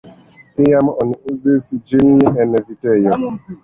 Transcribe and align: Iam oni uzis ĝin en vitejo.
Iam 0.67 0.87
oni 1.03 1.15
uzis 1.35 1.69
ĝin 1.91 2.27
en 2.45 2.61
vitejo. 2.67 3.19